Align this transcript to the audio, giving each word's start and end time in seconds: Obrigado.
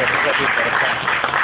Obrigado. 0.00 1.37